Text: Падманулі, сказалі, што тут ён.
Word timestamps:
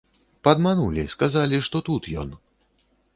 Падманулі, 0.45 1.03
сказалі, 1.15 1.59
што 1.67 1.77
тут 1.91 2.09
ён. 2.23 2.33